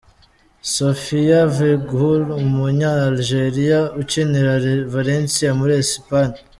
[0.75, 4.53] Sofiane Feghouli, umunya Algeliya ukinira
[4.93, 6.37] Valencia muri Esipanye.